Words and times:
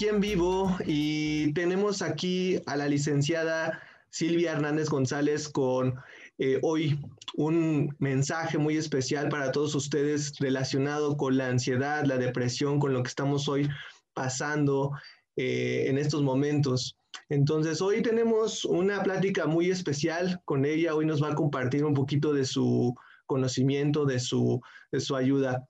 Aquí 0.00 0.08
en 0.08 0.20
vivo 0.22 0.74
y 0.86 1.52
tenemos 1.52 2.00
aquí 2.00 2.58
a 2.64 2.74
la 2.74 2.88
licenciada 2.88 3.82
Silvia 4.08 4.52
Hernández 4.52 4.88
González 4.88 5.46
con 5.46 5.94
eh, 6.38 6.58
hoy 6.62 6.98
un 7.34 7.94
mensaje 7.98 8.56
muy 8.56 8.78
especial 8.78 9.28
para 9.28 9.52
todos 9.52 9.74
ustedes 9.74 10.32
relacionado 10.38 11.18
con 11.18 11.36
la 11.36 11.48
ansiedad, 11.48 12.06
la 12.06 12.16
depresión, 12.16 12.80
con 12.80 12.94
lo 12.94 13.02
que 13.02 13.08
estamos 13.08 13.46
hoy 13.46 13.68
pasando 14.14 14.92
eh, 15.36 15.84
en 15.88 15.98
estos 15.98 16.22
momentos. 16.22 16.96
Entonces, 17.28 17.82
hoy 17.82 18.00
tenemos 18.00 18.64
una 18.64 19.02
plática 19.02 19.46
muy 19.46 19.68
especial 19.68 20.40
con 20.46 20.64
ella. 20.64 20.94
Hoy 20.94 21.04
nos 21.04 21.22
va 21.22 21.32
a 21.32 21.34
compartir 21.34 21.84
un 21.84 21.92
poquito 21.92 22.32
de 22.32 22.46
su 22.46 22.94
conocimiento, 23.26 24.06
de 24.06 24.18
su, 24.18 24.62
de 24.92 25.00
su 25.00 25.14
ayuda. 25.14 25.68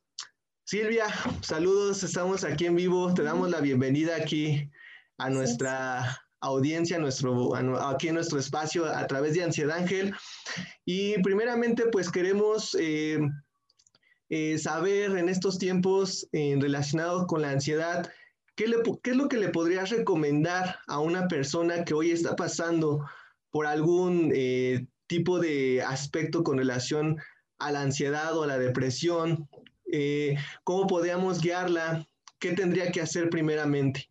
Silvia, 0.70 1.06
saludos, 1.40 2.04
estamos 2.04 2.44
aquí 2.44 2.66
en 2.66 2.76
vivo, 2.76 3.12
te 3.12 3.24
damos 3.24 3.50
la 3.50 3.60
bienvenida 3.60 4.14
aquí 4.14 4.70
a 5.18 5.28
nuestra 5.28 6.22
audiencia, 6.38 6.96
nuestro, 6.96 7.56
aquí 7.88 8.06
en 8.06 8.14
nuestro 8.14 8.38
espacio 8.38 8.84
a 8.84 9.04
través 9.08 9.34
de 9.34 9.42
Ansiedad 9.42 9.78
Ángel. 9.78 10.14
Y 10.84 11.20
primeramente, 11.22 11.86
pues 11.86 12.08
queremos 12.08 12.76
eh, 12.78 13.18
eh, 14.28 14.58
saber 14.58 15.18
en 15.18 15.28
estos 15.28 15.58
tiempos 15.58 16.28
eh, 16.30 16.56
relacionados 16.60 17.26
con 17.26 17.42
la 17.42 17.50
ansiedad, 17.50 18.08
¿qué, 18.54 18.66
¿qué 19.02 19.10
es 19.10 19.16
lo 19.16 19.28
que 19.28 19.38
le 19.38 19.48
podrías 19.48 19.90
recomendar 19.90 20.78
a 20.86 21.00
una 21.00 21.26
persona 21.26 21.84
que 21.84 21.94
hoy 21.94 22.12
está 22.12 22.36
pasando 22.36 23.04
por 23.50 23.66
algún 23.66 24.32
tipo 25.08 25.40
de 25.40 25.82
aspecto 25.82 26.44
con 26.44 26.58
relación 26.58 27.18
a 27.58 27.72
la 27.72 27.82
ansiedad 27.82 28.38
o 28.38 28.44
a 28.44 28.46
la 28.46 28.58
depresión 28.58 29.48
eh, 29.92 30.36
cómo 30.64 30.86
podríamos 30.86 31.40
guiarla, 31.40 32.06
qué 32.38 32.52
tendría 32.52 32.90
que 32.90 33.00
hacer 33.00 33.28
primeramente. 33.30 34.10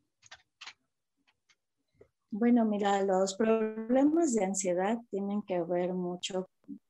Bueno, 2.31 2.63
mira, 2.63 3.01
los 3.03 3.35
problemas 3.35 4.33
de 4.35 4.45
ansiedad 4.45 4.99
tienen 5.09 5.41
que 5.41 5.61
ver 5.63 5.93
mucho, 5.93 6.47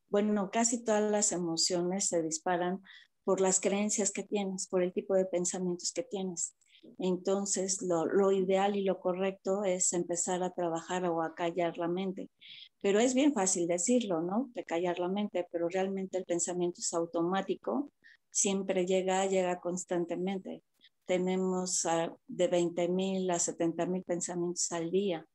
bueno, 0.10 0.50
casi 0.52 0.84
todas 0.84 1.10
las 1.10 1.32
emociones 1.32 2.08
se 2.08 2.22
disparan 2.22 2.82
por 3.24 3.40
las 3.40 3.62
creencias 3.62 4.12
que 4.12 4.24
tienes, 4.24 4.68
por 4.68 4.84
el 4.84 4.92
tipo 4.92 5.16
de 5.16 5.26
pensamientos 5.26 5.94
que 5.94 6.04
tienes. 6.04 6.56
Entonces, 6.98 7.82
lo, 7.82 8.06
lo, 8.06 8.32
ideal 8.32 8.76
y 8.76 8.84
lo 8.84 9.00
correcto 9.00 9.64
es 9.64 9.94
empezar 9.94 10.44
a 10.44 10.52
trabajar 10.52 11.06
o 11.06 11.22
a 11.22 11.36
callar 11.36 11.78
la 11.78 11.88
mente. 11.88 12.30
Pero 12.82 13.00
es 13.00 13.14
bien 13.14 13.34
fácil 13.34 13.68
decirlo, 13.68 14.22
¿no? 14.22 14.50
De 14.56 14.64
callar 14.64 15.00
la 15.00 15.10
mente, 15.10 15.46
pero 15.52 15.70
realmente 15.70 16.18
el 16.18 16.26
pensamiento 16.26 16.82
es 16.82 16.94
automático 16.94 17.92
siempre 18.32 18.86
llega, 18.86 19.26
llega 19.26 19.60
constantemente. 19.60 20.64
Tenemos 21.06 21.88
de 22.28 22.48
20 22.48 22.88
mil 22.90 23.30
a 23.32 23.40
70 23.40 23.86
mil 23.88 24.04
pensamientos 24.04 24.72
al 24.72 24.92
día, 24.92 25.26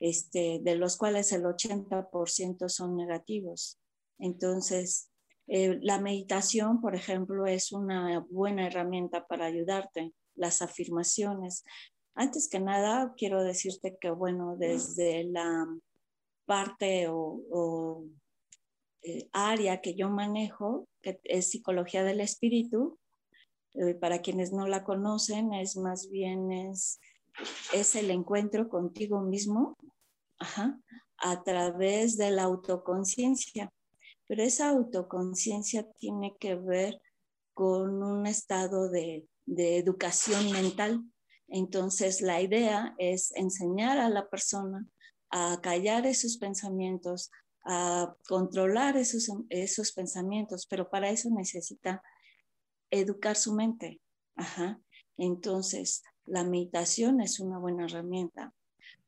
este, 0.00 0.60
de 0.62 0.76
los 0.76 0.96
cuales 0.96 1.32
el 1.32 1.42
80% 1.42 2.68
son 2.68 2.96
negativos. 2.96 3.78
Entonces, 4.18 5.10
eh, 5.48 5.78
la 5.82 6.00
meditación, 6.00 6.80
por 6.80 6.94
ejemplo, 6.94 7.46
es 7.46 7.72
una 7.72 8.24
buena 8.30 8.66
herramienta 8.66 9.26
para 9.26 9.46
ayudarte. 9.46 10.12
Las 10.36 10.62
afirmaciones. 10.62 11.64
Antes 12.14 12.48
que 12.48 12.60
nada, 12.60 13.12
quiero 13.16 13.42
decirte 13.42 13.96
que, 14.00 14.10
bueno, 14.10 14.56
desde 14.56 15.24
la 15.24 15.66
parte 16.46 17.08
o 17.08 18.04
eh, 19.02 19.28
área 19.32 19.80
que 19.80 19.94
yo 19.94 20.08
manejo, 20.08 20.88
que 21.02 21.20
es 21.24 21.50
psicología 21.50 22.02
del 22.04 22.20
espíritu. 22.20 22.98
Eh, 23.74 23.94
para 23.94 24.20
quienes 24.20 24.52
no 24.52 24.66
la 24.66 24.84
conocen, 24.84 25.52
es 25.52 25.76
más 25.76 26.08
bien 26.10 26.50
es, 26.50 27.00
es 27.72 27.94
el 27.94 28.10
encuentro 28.10 28.68
contigo 28.68 29.20
mismo 29.20 29.76
a 31.18 31.42
través 31.42 32.16
de 32.16 32.30
la 32.30 32.44
autoconciencia. 32.44 33.70
Pero 34.26 34.42
esa 34.42 34.70
autoconciencia 34.70 35.86
tiene 35.98 36.36
que 36.38 36.54
ver 36.54 37.00
con 37.54 38.02
un 38.02 38.26
estado 38.26 38.88
de, 38.88 39.26
de 39.46 39.78
educación 39.78 40.52
mental. 40.52 41.02
Entonces, 41.48 42.20
la 42.20 42.40
idea 42.40 42.94
es 42.98 43.32
enseñar 43.34 43.98
a 43.98 44.08
la 44.08 44.28
persona 44.28 44.86
a 45.30 45.60
callar 45.60 46.06
esos 46.06 46.36
pensamientos, 46.36 47.30
a 47.70 48.16
controlar 48.26 48.96
esos, 48.96 49.30
esos 49.50 49.92
pensamientos, 49.92 50.66
pero 50.66 50.88
para 50.88 51.10
eso 51.10 51.28
necesita 51.28 52.02
educar 52.90 53.36
su 53.36 53.54
mente. 53.54 54.00
Entonces, 55.18 56.02
la 56.24 56.44
meditación 56.44 57.20
es 57.20 57.40
una 57.40 57.58
buena 57.58 57.84
herramienta. 57.84 58.54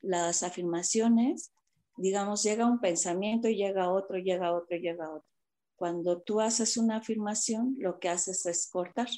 Las 0.01 0.43
afirmaciones, 0.43 1.51
digamos, 1.97 2.43
llega 2.43 2.67
un 2.67 2.79
pensamiento 2.79 3.47
y 3.49 3.55
llega 3.55 3.91
otro, 3.91 4.19
llega 4.19 4.53
otro, 4.53 4.77
llega 4.77 5.09
otro. 5.09 5.27
Cuando 5.75 6.21
tú 6.21 6.39
haces 6.39 6.77
una 6.77 6.97
afirmación, 6.97 7.75
lo 7.79 7.99
que 7.99 8.09
haces 8.09 8.45
es 8.45 8.69
cortar 8.69 9.09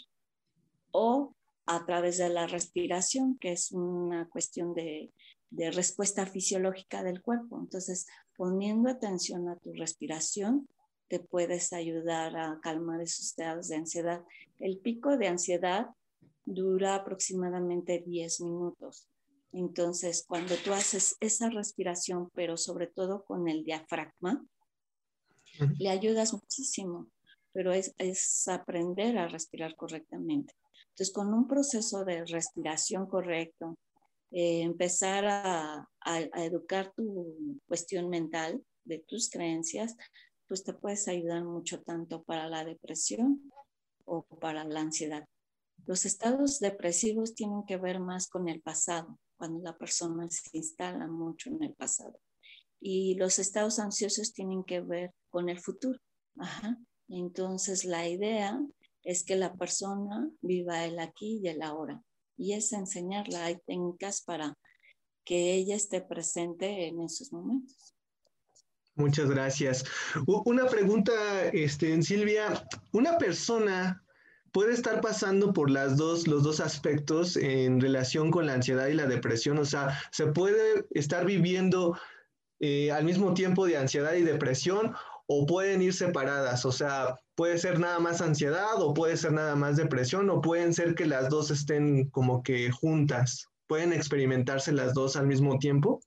o 0.92 1.36
a 1.66 1.86
través 1.86 2.18
de 2.18 2.30
la 2.30 2.48
respiración, 2.48 3.38
que 3.40 3.52
es 3.52 3.74
una 3.74 4.30
cuestión 4.30 4.74
de, 4.74 5.12
de 5.54 5.70
respuesta 5.70 6.26
fisiológica 6.26 7.04
del 7.04 7.22
cuerpo. 7.22 7.60
Entonces, 7.60 8.08
poniendo 8.36 8.90
atención 8.90 9.48
a 9.48 9.56
tu 9.58 9.72
respiración, 9.74 10.68
te 11.08 11.20
puedes 11.20 11.74
ayudar 11.74 12.36
a 12.36 12.60
calmar 12.62 13.02
esos 13.02 13.28
estados 13.28 13.68
de 13.68 13.76
ansiedad. 13.76 14.24
El 14.60 14.80
pico 14.80 15.16
de 15.18 15.28
ansiedad 15.28 15.90
dura 16.44 16.96
aproximadamente 16.96 18.04
10 18.06 18.42
minutos. 18.42 19.08
Entonces, 19.52 20.26
cuando 20.28 20.56
tú 20.56 20.74
haces 20.74 21.16
esa 21.20 21.52
respiración, 21.52 22.32
pero 22.34 22.58
sobre 22.58 22.88
todo 22.88 23.24
con 23.24 23.48
el 23.48 23.64
diafragma, 23.64 24.44
le 25.78 25.90
ayudas 25.90 26.34
muchísimo, 26.34 27.12
pero 27.52 27.72
es, 27.74 27.94
es 28.00 28.48
aprender 28.48 29.20
a 29.20 29.28
respirar 29.28 29.76
correctamente. 29.76 30.56
Entonces, 30.90 31.14
con 31.14 31.32
un 31.32 31.48
proceso 31.48 32.04
de 32.06 32.26
respiración 32.26 33.06
correcto, 33.06 33.78
eh, 34.36 34.64
empezar 34.64 35.26
a, 35.28 35.88
educar 36.36 36.92
tu 36.96 37.60
cuestión 37.68 38.10
mental 38.10 38.66
de 38.84 38.98
tus 38.98 39.30
creencias, 39.30 39.96
pues 40.48 40.64
te 40.64 40.74
puedes 40.74 41.08
ayudar 41.08 41.46
mucho 41.46 41.82
tanto 41.84 42.24
para 42.24 42.50
la 42.50 42.66
depresión 42.66 43.52
o 44.06 44.24
para 44.42 44.66
la 44.66 44.82
ansiedad. 44.82 45.26
Los 45.86 46.06
estados 46.06 46.60
depresivos 46.60 47.36
tienen 47.36 47.64
que 47.68 47.78
ver 47.78 48.00
más 48.00 48.28
con 48.28 48.50
el 48.50 48.60
pasado, 48.62 49.20
cuando 49.38 49.64
la 49.64 49.78
persona 49.78 50.28
se 50.32 50.58
instala 50.58 51.06
mucho 51.08 51.50
en 51.52 51.64
el 51.64 51.74
pasado. 51.76 52.20
Y 52.82 53.16
los 53.16 53.38
estados 53.38 53.78
ansiosos 53.78 54.34
tienen 54.34 54.64
que 54.64 54.82
ver 54.82 55.14
con 55.30 55.48
el 55.48 55.60
futuro. 55.60 56.00
Entonces 57.08 57.86
la 57.86 58.10
idea 58.10 58.60
es 59.04 59.24
que 59.24 59.36
la 59.36 59.54
persona 59.54 60.28
viva 60.42 60.86
el 60.86 60.98
aquí 60.98 61.40
y 61.44 61.50
el 61.50 61.62
ahora 61.62 62.04
y 62.38 62.54
es 62.54 62.74
enseñarla. 62.74 63.46
Hay 63.46 63.58
técnicas 63.66 64.22
para 64.22 64.58
que 65.26 65.54
ella 65.54 65.76
esté 65.76 66.02
presente 66.02 66.88
en 66.88 67.02
esos 67.02 67.32
momentos. 67.32 67.94
Muchas 68.96 69.30
gracias. 69.30 69.86
Una 70.28 70.66
pregunta, 70.68 71.14
este, 71.52 72.00
Silvia. 72.04 72.68
¿Una 72.92 73.18
persona 73.18 74.04
puede 74.52 74.74
estar 74.74 75.02
pasando 75.02 75.52
por 75.52 75.72
las 75.72 75.98
dos, 75.98 76.28
los 76.28 76.44
dos 76.44 76.60
aspectos 76.60 77.36
en 77.36 77.82
relación 77.82 78.30
con 78.30 78.46
la 78.46 78.54
ansiedad 78.54 78.88
y 78.88 78.94
la 78.94 79.08
depresión? 79.08 79.58
O 79.58 79.66
sea, 79.66 80.00
¿se 80.12 80.28
puede 80.28 80.86
estar 80.92 81.26
viviendo 81.26 81.98
eh, 82.60 82.92
al 82.92 83.04
mismo 83.04 83.34
tiempo 83.34 83.66
de 83.66 83.78
ansiedad 83.78 84.14
y 84.14 84.22
depresión 84.22 84.94
o 85.26 85.48
pueden 85.48 85.82
ir 85.82 85.94
separadas? 85.94 86.64
O 86.66 86.72
sea, 86.72 87.16
puede 87.36 87.58
ser 87.58 87.80
nada 87.80 88.00
más 88.00 88.22
ansiedad 88.22 88.82
o 88.82 88.94
puede 88.94 89.18
ser 89.18 89.34
nada 89.34 89.56
más 89.56 89.78
depresión 89.78 90.30
o 90.30 90.42
pueden 90.42 90.74
ser 90.74 90.96
que 90.96 91.06
las 91.06 91.30
dos 91.30 91.52
estén 91.52 92.10
como 92.10 92.44
que 92.44 92.72
juntas. 92.72 93.48
¿Pueden 93.68 93.94
experimentarse 93.94 94.72
las 94.72 94.94
dos 94.94 95.16
al 95.16 95.28
mismo 95.28 95.58
tiempo? 95.58 96.02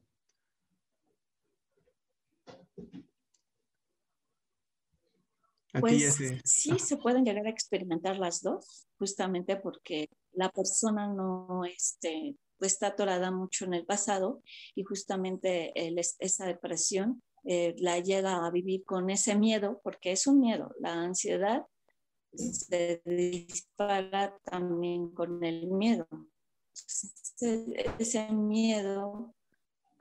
pues 5.81 6.17
sí, 6.45 6.79
se 6.79 6.97
pueden 6.97 7.25
llegar 7.25 7.47
a 7.47 7.51
experimentar 7.51 8.19
las 8.19 8.41
dos, 8.41 8.87
justamente 8.99 9.57
porque 9.57 10.09
la 10.33 10.51
persona 10.51 11.07
no, 11.07 11.65
este, 11.65 12.35
pues 12.59 12.73
está 12.73 12.89
atorada 12.89 13.31
mucho 13.31 13.65
en 13.65 13.75
el 13.75 13.85
pasado 13.85 14.43
y 14.75 14.85
justamente 14.85 15.73
esa 16.19 16.47
depresión 16.47 17.23
eh, 17.47 17.75
la 17.79 18.01
llega 18.01 18.45
a 18.45 18.51
vivir 18.51 18.85
con 18.85 19.09
ese 19.11 19.37
miedo, 19.37 19.81
porque 19.83 20.13
es 20.13 20.27
un 20.27 20.41
miedo, 20.41 20.75
la 20.81 20.95
ansiedad 20.95 21.65
se 22.37 23.03
dispara 23.05 24.37
también 24.45 25.11
con 25.11 25.43
el 25.45 25.69
miedo. 25.69 26.07
Ese, 27.41 28.33
miedo 28.33 29.35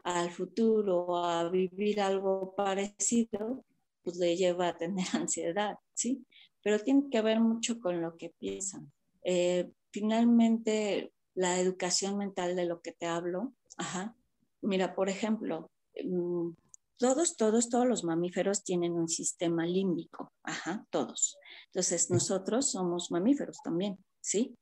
al 0.04 0.32
futuro, 0.32 1.18
a 1.18 1.50
vivir 1.50 2.02
algo 2.02 2.54
parecido, 2.56 3.64
pues 4.04 4.18
le 4.18 4.36
lleva 4.36 4.70
a 4.70 4.78
tener 4.78 5.06
ansiedad, 5.14 5.76
¿sí? 5.94 6.26
Pero 6.62 6.80
tiene 6.80 7.10
que 7.10 7.22
ver 7.22 7.40
mucho 7.40 7.80
con 7.80 8.02
lo 8.02 8.18
que 8.18 8.32
piensan. 8.38 8.92
Eh, 9.24 9.72
finalmente, 9.92 11.12
la 11.34 11.60
educación 11.60 12.18
mental 12.18 12.56
de 12.56 12.66
lo 12.66 12.82
que 12.82 12.92
te 12.92 13.06
hablo, 13.06 13.54
ajá. 13.78 14.16
Mira, 14.62 14.96
por 14.96 15.10
ejemplo, 15.10 15.70
mm, 16.04 16.52
todos, 16.98 17.36
todos, 17.36 17.70
todos 17.70 17.88
los 17.88 18.04
mamíferos 18.04 18.64
tienen 18.64 18.94
un 18.94 19.10
sistema 19.10 19.66
límbico, 19.66 20.32
ajá, 20.44 20.86
todos. 20.90 21.38
Entonces, 21.68 22.10
nosotros 22.10 22.72
somos 22.72 23.12
mamíferos 23.12 23.58
también, 23.64 23.98
¿sí? 24.22 24.58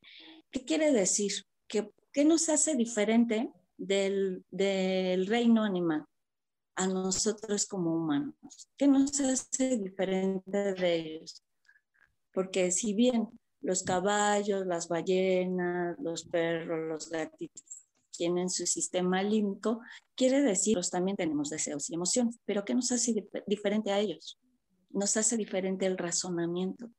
¿Qué 0.52 0.66
quiere 0.66 0.92
decir? 0.92 1.32
¿Qué, 1.68 1.92
qué 2.12 2.26
nos 2.26 2.50
hace 2.50 2.76
diferente 2.76 3.52
del, 3.78 4.44
del 4.50 5.28
reino 5.28 5.64
animal 5.64 6.06
a 6.76 6.88
nosotros 6.88 7.66
como 7.66 7.96
humanos? 7.96 8.70
¿Qué 8.78 8.88
nos 8.88 9.20
hace 9.20 9.78
diferente 9.78 10.74
de 10.74 10.96
ellos? 10.96 11.44
Porque 12.34 12.72
si 12.72 12.94
bien 12.94 13.30
los 13.62 13.84
caballos, 13.84 14.66
las 14.66 14.88
ballenas, 14.88 15.98
los 16.00 16.26
perros, 16.26 16.80
los 16.88 17.10
gatitos 17.10 17.83
tienen 18.16 18.50
su 18.50 18.66
sistema 18.66 19.24
límbico, 19.24 19.82
quiere 20.16 20.42
decir, 20.42 20.78
que 20.78 20.90
también 20.92 21.18
tenemos 21.18 21.50
deseos 21.50 21.90
y 21.90 21.96
emociones, 21.96 22.40
pero 22.46 22.64
¿qué 22.64 22.76
nos 22.76 22.92
hace 22.92 23.28
diferente 23.48 23.92
a 23.92 24.00
ellos? 24.00 24.40
Nos 24.90 25.18
hace 25.18 25.38
diferente 25.38 25.86
el 25.86 25.98
razonamiento. 25.98 26.90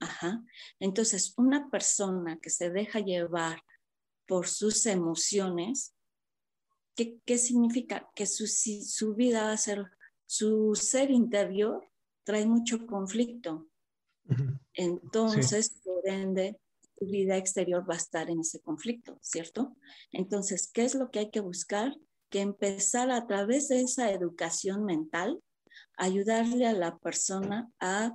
Ajá. 0.00 0.42
Entonces, 0.78 1.34
una 1.36 1.70
persona 1.70 2.38
que 2.40 2.50
se 2.50 2.70
deja 2.70 3.00
llevar 3.00 3.62
por 4.26 4.48
sus 4.48 4.86
emociones, 4.86 5.94
¿qué, 6.94 7.20
qué 7.24 7.38
significa? 7.38 8.10
Que 8.14 8.26
su, 8.26 8.46
su 8.46 9.14
vida 9.14 9.44
va 9.44 9.52
a 9.52 9.56
ser, 9.56 9.84
su 10.26 10.74
ser 10.74 11.10
interior 11.10 11.86
trae 12.24 12.46
mucho 12.46 12.86
conflicto. 12.86 13.68
Entonces, 14.74 15.80
por 15.82 16.08
ende, 16.08 16.60
vida 17.00 17.36
exterior 17.36 17.88
va 17.88 17.94
a 17.94 17.98
estar 17.98 18.30
en 18.30 18.40
ese 18.40 18.60
conflicto, 18.60 19.18
¿cierto? 19.22 19.76
Entonces, 20.12 20.70
¿qué 20.72 20.84
es 20.84 20.94
lo 20.94 21.10
que 21.10 21.20
hay 21.20 21.30
que 21.30 21.40
buscar? 21.40 21.96
Que 22.28 22.40
empezar 22.40 23.10
a 23.10 23.26
través 23.26 23.68
de 23.68 23.80
esa 23.80 24.10
educación 24.10 24.84
mental, 24.84 25.42
ayudarle 25.96 26.66
a 26.66 26.72
la 26.72 26.98
persona 26.98 27.70
a, 27.80 28.14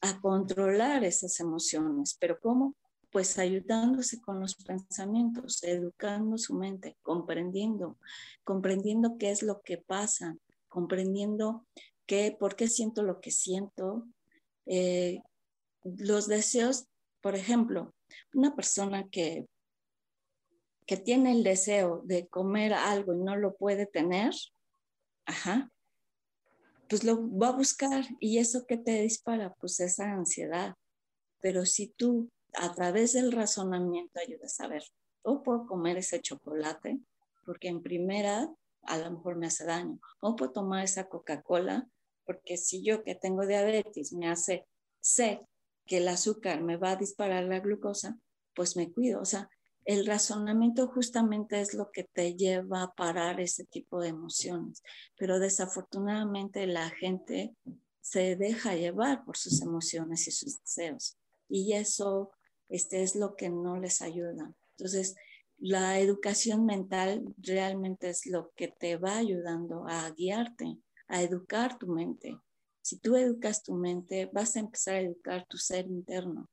a 0.00 0.20
controlar 0.20 1.04
esas 1.04 1.38
emociones. 1.40 2.16
¿Pero 2.18 2.38
cómo? 2.40 2.74
Pues 3.10 3.38
ayudándose 3.38 4.20
con 4.20 4.40
los 4.40 4.54
pensamientos, 4.54 5.62
educando 5.62 6.38
su 6.38 6.54
mente, 6.54 6.96
comprendiendo, 7.02 7.98
comprendiendo 8.44 9.18
qué 9.18 9.30
es 9.30 9.42
lo 9.42 9.62
que 9.62 9.78
pasa, 9.78 10.36
comprendiendo 10.68 11.66
qué, 12.06 12.36
por 12.38 12.56
qué 12.56 12.68
siento 12.68 13.02
lo 13.02 13.20
que 13.20 13.30
siento, 13.30 14.06
eh, 14.66 15.22
los 15.82 16.26
deseos 16.28 16.86
por 17.20 17.34
ejemplo, 17.36 17.94
una 18.34 18.54
persona 18.54 19.08
que, 19.08 19.46
que 20.86 20.96
tiene 20.96 21.32
el 21.32 21.42
deseo 21.42 22.02
de 22.04 22.28
comer 22.28 22.72
algo 22.72 23.14
y 23.14 23.18
no 23.18 23.36
lo 23.36 23.54
puede 23.56 23.86
tener, 23.86 24.32
ajá, 25.26 25.70
pues 26.88 27.04
lo 27.04 27.30
va 27.38 27.48
a 27.48 27.56
buscar 27.56 28.04
y 28.18 28.38
eso 28.38 28.66
que 28.66 28.76
te 28.76 29.00
dispara, 29.02 29.54
pues 29.60 29.78
esa 29.78 30.12
ansiedad. 30.12 30.74
Pero 31.40 31.64
si 31.64 31.88
tú 31.88 32.28
a 32.54 32.74
través 32.74 33.12
del 33.12 33.30
razonamiento 33.30 34.18
ayudas 34.18 34.58
a 34.60 34.66
ver, 34.66 34.82
o 35.22 35.42
puedo 35.42 35.66
comer 35.66 35.98
ese 35.98 36.20
chocolate, 36.20 36.98
porque 37.44 37.68
en 37.68 37.82
primera 37.82 38.52
a 38.82 38.98
lo 38.98 39.10
mejor 39.10 39.36
me 39.36 39.46
hace 39.46 39.64
daño, 39.64 40.00
o 40.20 40.34
puedo 40.34 40.52
tomar 40.52 40.82
esa 40.82 41.08
Coca-Cola, 41.08 41.88
porque 42.24 42.56
si 42.56 42.82
yo 42.82 43.04
que 43.04 43.14
tengo 43.14 43.46
diabetes 43.46 44.12
me 44.12 44.28
hace 44.28 44.66
sé 45.00 45.40
que 45.90 45.96
el 45.96 46.06
azúcar 46.06 46.62
me 46.62 46.76
va 46.76 46.92
a 46.92 46.96
disparar 46.96 47.42
la 47.46 47.58
glucosa, 47.58 48.16
pues 48.54 48.76
me 48.76 48.92
cuido. 48.92 49.20
O 49.20 49.24
sea, 49.24 49.50
el 49.84 50.06
razonamiento 50.06 50.86
justamente 50.86 51.60
es 51.60 51.74
lo 51.74 51.90
que 51.90 52.04
te 52.04 52.36
lleva 52.36 52.84
a 52.84 52.92
parar 52.92 53.40
ese 53.40 53.64
tipo 53.64 54.00
de 54.00 54.10
emociones, 54.10 54.84
pero 55.16 55.40
desafortunadamente 55.40 56.64
la 56.68 56.90
gente 56.90 57.56
se 58.00 58.36
deja 58.36 58.76
llevar 58.76 59.24
por 59.24 59.36
sus 59.36 59.62
emociones 59.62 60.28
y 60.28 60.30
sus 60.30 60.60
deseos 60.60 61.18
y 61.48 61.72
eso 61.72 62.30
este, 62.68 63.02
es 63.02 63.16
lo 63.16 63.34
que 63.34 63.50
no 63.50 63.76
les 63.76 64.00
ayuda. 64.00 64.54
Entonces, 64.76 65.16
la 65.58 65.98
educación 65.98 66.66
mental 66.66 67.34
realmente 67.36 68.10
es 68.10 68.26
lo 68.26 68.52
que 68.54 68.68
te 68.68 68.96
va 68.96 69.16
ayudando 69.16 69.88
a 69.88 70.08
guiarte, 70.12 70.78
a 71.08 71.20
educar 71.20 71.80
tu 71.80 71.88
mente, 71.88 72.38
si 72.82 72.96
tú 72.96 73.16
educas 73.16 73.62
tu 73.62 73.74
mente, 73.74 74.30
vas 74.32 74.56
a 74.56 74.60
empezar 74.60 74.96
a 74.96 75.00
educar 75.00 75.46
tu 75.46 75.58
ser 75.58 75.86
interno. 75.86 76.48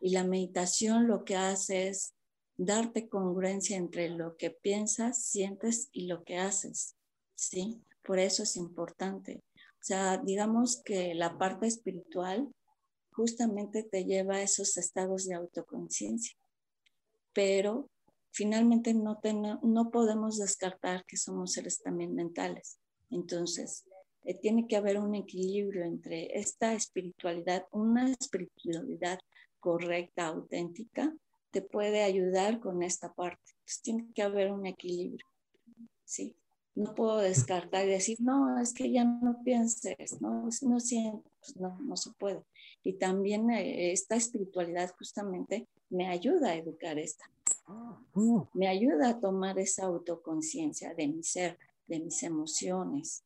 Y 0.00 0.10
la 0.10 0.24
meditación 0.24 1.08
lo 1.08 1.24
que 1.24 1.36
hace 1.36 1.88
es 1.88 2.14
darte 2.56 3.08
congruencia 3.08 3.76
entre 3.76 4.10
lo 4.10 4.36
que 4.36 4.50
piensas, 4.50 5.22
sientes 5.22 5.88
y 5.92 6.06
lo 6.06 6.24
que 6.24 6.36
haces. 6.36 6.94
¿Sí? 7.34 7.80
Por 8.02 8.18
eso 8.18 8.42
es 8.42 8.56
importante. 8.56 9.42
O 9.54 9.84
sea, 9.86 10.18
digamos 10.18 10.82
que 10.84 11.14
la 11.14 11.38
parte 11.38 11.66
espiritual 11.66 12.48
justamente 13.12 13.82
te 13.82 14.04
lleva 14.04 14.36
a 14.36 14.42
esos 14.42 14.76
estados 14.76 15.26
de 15.26 15.34
autoconciencia. 15.34 16.36
Pero 17.32 17.88
finalmente 18.30 18.94
no, 18.94 19.20
no 19.62 19.90
podemos 19.90 20.38
descartar 20.38 21.04
que 21.06 21.16
somos 21.16 21.52
seres 21.52 21.82
también 21.82 22.14
mentales. 22.14 22.78
Entonces, 23.10 23.84
eh, 24.26 24.34
tiene 24.34 24.66
que 24.66 24.74
haber 24.74 24.98
un 24.98 25.14
equilibrio 25.14 25.84
entre 25.84 26.36
esta 26.36 26.74
espiritualidad, 26.74 27.64
una 27.70 28.10
espiritualidad 28.10 29.20
correcta, 29.60 30.26
auténtica, 30.26 31.14
te 31.52 31.62
puede 31.62 32.02
ayudar 32.02 32.58
con 32.58 32.82
esta 32.82 33.14
parte. 33.14 33.52
tiene 33.82 34.08
que 34.12 34.22
haber 34.22 34.50
un 34.50 34.66
equilibrio, 34.66 35.24
¿sí? 36.04 36.34
No 36.74 36.94
puedo 36.94 37.18
descartar 37.18 37.86
y 37.86 37.90
decir, 37.90 38.18
no, 38.20 38.60
es 38.60 38.74
que 38.74 38.90
ya 38.90 39.04
no 39.04 39.42
pienses, 39.44 40.20
no, 40.20 40.48
no 40.62 40.80
siento, 40.80 41.30
pues 41.40 41.56
no, 41.56 41.78
no 41.80 41.96
se 41.96 42.10
puede. 42.18 42.42
Y 42.82 42.94
también 42.94 43.48
eh, 43.50 43.92
esta 43.92 44.16
espiritualidad 44.16 44.92
justamente 44.98 45.68
me 45.88 46.08
ayuda 46.08 46.50
a 46.50 46.56
educar 46.56 46.98
esta. 46.98 47.30
Me 48.54 48.66
ayuda 48.66 49.10
a 49.10 49.20
tomar 49.20 49.58
esa 49.58 49.86
autoconciencia 49.86 50.94
de 50.94 51.08
mi 51.08 51.22
ser, 51.22 51.58
de 51.86 52.00
mis 52.00 52.22
emociones, 52.24 53.24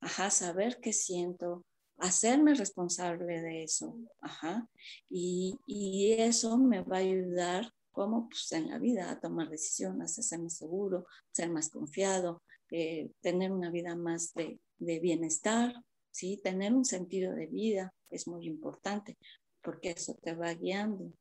ajá, 0.00 0.30
saber 0.30 0.78
qué 0.80 0.92
siento, 0.92 1.64
hacerme 1.98 2.54
responsable 2.54 3.40
de 3.40 3.64
eso, 3.64 3.96
ajá, 4.20 4.68
y, 5.08 5.58
y 5.66 6.12
eso 6.12 6.58
me 6.58 6.82
va 6.82 6.96
a 6.96 7.00
ayudar 7.00 7.72
como 7.92 8.28
pues, 8.28 8.52
en 8.52 8.70
la 8.70 8.78
vida 8.78 9.10
a 9.10 9.20
tomar 9.20 9.48
decisiones, 9.48 10.18
a 10.18 10.22
ser 10.22 10.38
más 10.38 10.56
seguro, 10.56 11.06
ser 11.32 11.50
más 11.50 11.70
confiado, 11.70 12.42
eh, 12.70 13.10
tener 13.20 13.50
una 13.50 13.70
vida 13.70 13.96
más 13.96 14.32
de, 14.34 14.60
de 14.78 15.00
bienestar, 15.00 15.74
¿sí? 16.12 16.40
tener 16.42 16.74
un 16.74 16.84
sentido 16.84 17.34
de 17.34 17.46
vida 17.46 17.92
es 18.10 18.28
muy 18.28 18.46
importante 18.46 19.18
porque 19.62 19.90
eso 19.90 20.16
te 20.22 20.34
va 20.34 20.54
guiando. 20.54 21.12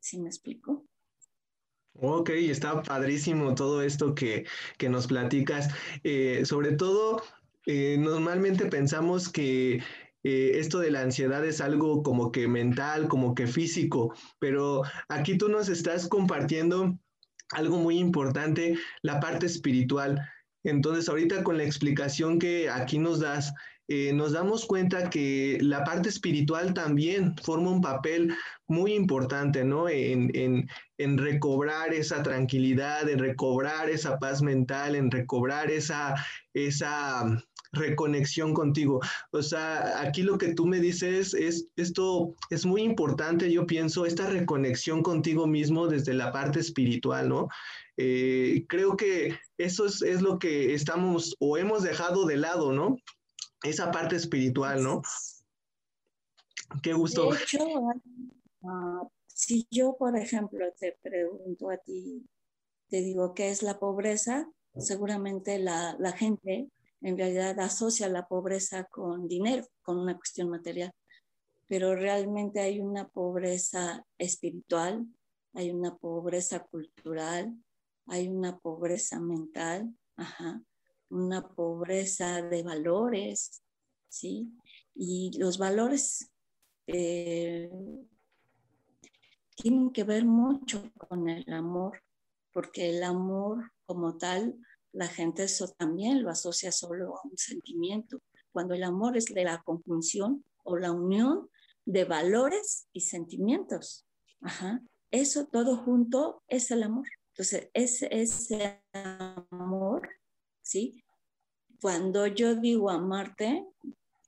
¿Sí 0.00 0.18
me 0.18 0.28
explico? 0.28 0.86
Ok, 2.00 2.30
está 2.30 2.82
padrísimo 2.82 3.54
todo 3.54 3.82
esto 3.82 4.14
que, 4.14 4.46
que 4.78 4.88
nos 4.88 5.06
platicas. 5.06 5.68
Eh, 6.02 6.44
sobre 6.44 6.72
todo, 6.72 7.22
eh, 7.66 7.96
normalmente 7.98 8.66
pensamos 8.66 9.28
que 9.28 9.82
eh, 10.24 10.52
esto 10.58 10.78
de 10.78 10.90
la 10.90 11.02
ansiedad 11.02 11.44
es 11.44 11.60
algo 11.60 12.02
como 12.02 12.32
que 12.32 12.48
mental, 12.48 13.08
como 13.08 13.34
que 13.34 13.46
físico, 13.46 14.14
pero 14.38 14.82
aquí 15.08 15.36
tú 15.36 15.48
nos 15.48 15.68
estás 15.68 16.08
compartiendo 16.08 16.98
algo 17.50 17.76
muy 17.76 17.98
importante, 17.98 18.76
la 19.02 19.20
parte 19.20 19.46
espiritual. 19.46 20.20
Entonces, 20.64 21.08
ahorita 21.10 21.44
con 21.44 21.58
la 21.58 21.64
explicación 21.64 22.38
que 22.38 22.70
aquí 22.70 22.98
nos 22.98 23.20
das, 23.20 23.52
eh, 23.86 24.14
nos 24.14 24.32
damos 24.32 24.64
cuenta 24.64 25.10
que 25.10 25.58
la 25.60 25.84
parte 25.84 26.08
espiritual 26.08 26.72
también 26.72 27.36
forma 27.42 27.70
un 27.70 27.82
papel 27.82 28.34
muy 28.66 28.94
importante, 28.94 29.62
¿no? 29.62 29.90
En, 29.90 30.30
en, 30.34 31.18
recobrar 31.18 31.92
esa 31.92 32.22
tranquilidad, 32.22 33.06
en 33.10 33.18
recobrar 33.18 33.90
esa 33.90 34.18
paz 34.18 34.40
mental, 34.40 34.94
en 34.94 35.10
recobrar 35.10 35.70
esa, 35.70 36.14
esa 36.54 37.44
reconexión 37.74 38.54
contigo. 38.54 39.00
O 39.32 39.42
sea, 39.42 40.00
aquí 40.00 40.22
lo 40.22 40.38
que 40.38 40.54
tú 40.54 40.66
me 40.66 40.80
dices 40.80 41.34
es, 41.34 41.68
esto 41.76 42.34
es 42.50 42.64
muy 42.64 42.82
importante, 42.82 43.52
yo 43.52 43.66
pienso, 43.66 44.06
esta 44.06 44.26
reconexión 44.26 45.02
contigo 45.02 45.46
mismo 45.46 45.86
desde 45.86 46.14
la 46.14 46.32
parte 46.32 46.60
espiritual, 46.60 47.28
¿no? 47.28 47.48
Eh, 47.96 48.66
creo 48.68 48.96
que 48.96 49.38
eso 49.56 49.86
es, 49.86 50.22
lo 50.22 50.38
que 50.38 50.74
estamos 50.74 51.36
o 51.38 51.56
hemos 51.56 51.82
dejado 51.82 52.26
de 52.26 52.36
lado, 52.36 52.72
¿no? 52.72 52.96
Esa 53.62 53.90
parte 53.90 54.16
espiritual, 54.16 54.82
¿no? 54.82 55.02
Qué 56.82 56.92
gusto. 56.92 57.30
De 57.30 57.38
hecho, 57.38 57.58
ah, 58.64 59.02
si 59.26 59.66
yo, 59.70 59.96
por 59.96 60.16
ejemplo, 60.16 60.64
te 60.78 60.96
pregunto 61.02 61.70
a 61.70 61.76
ti, 61.76 62.26
te 62.88 63.00
digo 63.00 63.34
qué 63.34 63.50
es 63.50 63.62
la 63.62 63.78
pobreza, 63.78 64.48
seguramente 64.76 65.58
la, 65.58 65.96
la 65.98 66.12
gente 66.12 66.68
en 67.00 67.16
realidad 67.18 67.58
asocia 67.60 68.08
la 68.08 68.26
pobreza 68.26 68.84
con 68.84 69.28
dinero, 69.28 69.66
con 69.82 69.98
una 69.98 70.16
cuestión 70.16 70.48
material, 70.48 70.92
pero 71.66 71.94
realmente 71.94 72.60
hay 72.60 72.80
una 72.80 73.08
pobreza 73.08 74.04
espiritual, 74.18 75.06
hay 75.54 75.70
una 75.70 75.96
pobreza 75.96 76.60
cultural, 76.60 77.54
hay 78.06 78.28
una 78.28 78.58
pobreza 78.58 79.20
mental, 79.20 79.94
una 81.08 81.46
pobreza 81.48 82.42
de 82.42 82.62
valores, 82.62 83.62
¿sí? 84.08 84.52
Y 84.94 85.36
los 85.38 85.58
valores 85.58 86.30
eh, 86.86 87.70
tienen 89.56 89.90
que 89.90 90.04
ver 90.04 90.24
mucho 90.24 90.90
con 90.96 91.28
el 91.28 91.50
amor, 91.52 92.02
porque 92.52 92.90
el 92.90 93.02
amor 93.02 93.72
como 93.86 94.16
tal 94.16 94.54
la 94.94 95.08
gente 95.08 95.42
eso 95.42 95.74
también 95.76 96.22
lo 96.22 96.30
asocia 96.30 96.70
solo 96.70 97.16
a 97.16 97.20
un 97.24 97.36
sentimiento, 97.36 98.20
cuando 98.52 98.74
el 98.74 98.84
amor 98.84 99.16
es 99.16 99.26
de 99.26 99.44
la 99.44 99.60
conjunción 99.62 100.44
o 100.62 100.76
la 100.76 100.92
unión 100.92 101.50
de 101.84 102.04
valores 102.04 102.86
y 102.92 103.00
sentimientos. 103.00 104.06
Ajá. 104.40 104.80
Eso 105.10 105.46
todo 105.46 105.76
junto 105.76 106.42
es 106.48 106.70
el 106.70 106.84
amor. 106.84 107.08
Entonces, 107.32 107.68
ese, 107.74 108.08
ese 108.12 108.80
amor, 108.92 110.08
¿sí? 110.62 111.04
Cuando 111.80 112.28
yo 112.28 112.54
digo 112.54 112.90
amarte, 112.90 113.66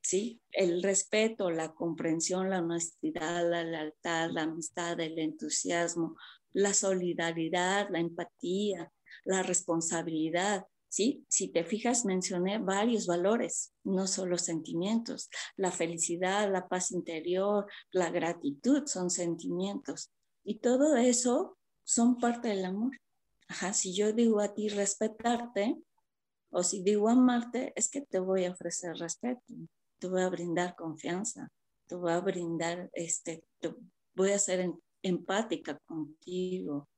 ¿sí? 0.03 0.41
El 0.51 0.83
respeto, 0.83 1.51
la 1.51 1.73
comprensión, 1.73 2.51
la 2.51 2.59
honestidad, 2.59 3.49
la 3.49 3.63
lealtad, 3.63 4.31
la 4.33 4.43
amistad, 4.43 4.99
el 4.99 5.19
entusiasmo, 5.21 6.17
la 6.53 6.75
solidaridad, 6.75 7.89
la 7.91 8.01
empatía, 8.01 8.93
la 9.25 9.43
responsabilidad. 9.43 10.67
¿sí? 10.89 11.25
Si 11.29 11.49
te 11.49 11.65
fijas, 11.65 12.05
mencioné 12.05 12.59
varios 12.59 13.07
valores, 13.07 13.73
no 13.85 14.07
solo 14.07 14.39
sentimientos. 14.39 15.29
La 15.57 15.71
felicidad, 15.71 16.51
la 16.51 16.69
paz 16.69 16.91
interior, 16.91 17.67
la 17.91 18.11
gratitud 18.11 18.87
son 18.87 19.11
sentimientos. 19.11 20.11
Y 20.45 20.59
todo 20.59 20.97
eso 20.97 21.59
son 21.85 22.19
parte 22.19 22.49
del 22.49 22.65
amor. 22.65 22.97
Ajá, 23.49 23.73
si 23.73 23.95
yo 23.95 24.13
digo 24.13 24.41
a 24.41 24.55
ti 24.55 24.69
respetarte, 24.69 25.77
o 26.51 26.63
si 26.63 26.83
digo 26.83 27.09
amarte, 27.09 27.73
es 27.77 27.91
que 27.91 28.01
te 28.01 28.19
voy 28.19 28.45
a 28.45 28.53
ofrecer 28.53 28.97
respeto, 28.97 29.55
te 29.99 30.09
voy 30.09 30.23
a 30.23 30.29
brindar 30.29 30.75
confianza, 30.75 31.51
te 31.87 31.95
voy 31.95 32.13
a 32.13 32.21
brindar, 32.21 32.91
este, 32.93 33.45
voy 34.15 34.33
a 34.33 34.39
ser 34.39 34.73
empática 35.03 35.79
contigo, 35.87 36.89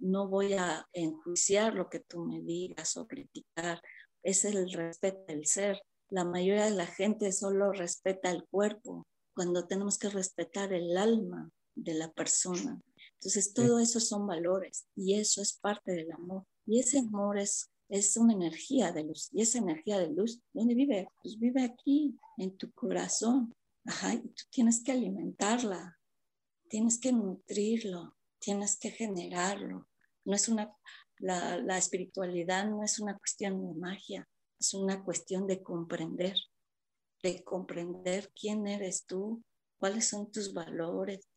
no 0.00 0.28
voy 0.28 0.54
a 0.54 0.86
enjuiciar 0.92 1.74
lo 1.74 1.88
que 1.88 2.00
tú 2.00 2.24
me 2.24 2.40
digas 2.40 2.96
o 2.96 3.06
criticar. 3.06 3.80
Es 4.22 4.44
el 4.44 4.70
respeto 4.72 5.24
del 5.26 5.46
ser. 5.46 5.82
La 6.10 6.24
mayoría 6.24 6.64
de 6.64 6.76
la 6.76 6.86
gente 6.86 7.32
solo 7.32 7.72
respeta 7.72 8.30
el 8.30 8.44
cuerpo 8.46 9.06
cuando 9.34 9.66
tenemos 9.66 9.98
que 9.98 10.08
respetar 10.08 10.72
el 10.72 10.96
alma 10.96 11.50
de 11.74 11.94
la 11.94 12.12
persona. 12.12 12.80
Entonces, 13.14 13.52
todo 13.52 13.78
eso 13.78 14.00
son 14.00 14.26
valores 14.26 14.86
y 14.94 15.14
eso 15.14 15.42
es 15.42 15.54
parte 15.54 15.92
del 15.92 16.12
amor. 16.12 16.44
Y 16.66 16.78
ese 16.78 16.98
amor 16.98 17.38
es, 17.38 17.70
es 17.88 18.16
una 18.16 18.34
energía 18.34 18.92
de 18.92 19.04
luz. 19.04 19.28
Y 19.32 19.42
esa 19.42 19.58
energía 19.58 19.98
de 19.98 20.10
luz, 20.10 20.40
¿dónde 20.52 20.74
vive? 20.74 21.08
Pues 21.22 21.38
vive 21.38 21.62
aquí, 21.62 22.18
en 22.36 22.56
tu 22.56 22.70
corazón. 22.72 23.52
Ajá, 23.86 24.14
y 24.14 24.20
tú 24.20 24.44
tienes 24.50 24.82
que 24.82 24.92
alimentarla, 24.92 25.98
tienes 26.68 26.98
que 26.98 27.12
nutrirlo, 27.12 28.13
tienes 28.44 28.78
que 28.78 28.90
generarlo. 28.90 29.88
No 30.24 30.34
es 30.34 30.48
una, 30.48 30.72
la, 31.18 31.56
la 31.58 31.78
espiritualidad 31.78 32.68
no 32.68 32.82
es 32.82 32.98
una 32.98 33.16
cuestión 33.16 33.60
de 33.62 33.80
magia, 33.80 34.28
es 34.60 34.74
una 34.74 35.02
cuestión 35.02 35.46
de 35.46 35.62
comprender, 35.62 36.36
de 37.22 37.42
comprender 37.42 38.30
quién 38.38 38.66
eres 38.66 39.06
tú, 39.06 39.42
cuáles 39.78 40.08
son 40.08 40.30
tus 40.30 40.52
valores, 40.52 41.28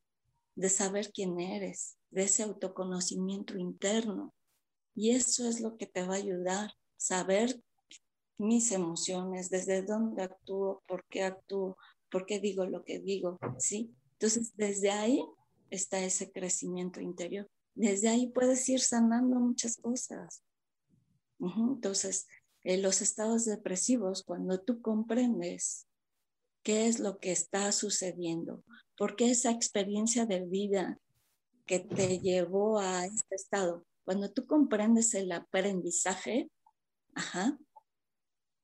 de 0.56 0.70
saber 0.70 1.12
quién 1.12 1.40
eres, 1.40 1.98
de 2.10 2.24
ese 2.24 2.44
autoconocimiento 2.44 3.58
interno. 3.58 4.34
Y 4.96 5.12
eso 5.12 5.48
es 5.48 5.62
lo 5.62 5.78
que 5.78 5.86
te 5.86 6.04
va 6.04 6.16
a 6.16 6.18
ayudar, 6.18 6.72
saber 6.98 7.62
mis 8.38 8.72
emociones, 8.72 9.50
desde 9.50 9.82
dónde 9.84 10.24
actúo, 10.24 10.84
por 10.88 11.06
qué 11.06 11.24
actúo, 11.24 11.78
por 12.10 12.26
qué 12.26 12.40
digo 12.40 12.66
lo 12.66 12.84
que 12.84 13.00
digo, 13.00 13.38
¿sí? 13.58 13.96
Entonces, 14.14 14.56
desde 14.56 14.92
ahí 14.92 15.24
está 15.70 16.00
ese 16.04 16.32
crecimiento 16.32 17.02
interior. 17.02 17.50
Desde 17.76 18.10
ahí 18.10 18.30
puedes 18.30 18.68
ir 18.70 18.80
sanando 18.82 19.40
muchas 19.40 19.78
cosas. 19.78 20.44
Entonces, 21.40 22.28
en 22.64 22.82
los 22.82 23.02
estados 23.02 23.46
depresivos, 23.46 24.24
cuando 24.24 24.60
tú 24.60 24.82
comprendes 24.82 25.88
qué 26.64 26.88
es 26.88 27.00
lo 27.00 27.20
que 27.20 27.32
está 27.32 27.72
sucediendo, 27.72 28.64
por 28.98 29.16
qué 29.16 29.32
esa 29.32 29.52
experiencia 29.52 30.26
de 30.26 30.46
vida 30.46 31.00
que 31.66 31.80
te 31.80 32.20
llevó 32.20 32.80
a 32.80 33.06
este 33.06 33.36
estado, 33.36 33.86
cuando 34.04 34.32
tú 34.32 34.46
comprendes 34.48 35.14
el 35.14 35.32
aprendizaje, 35.32 36.50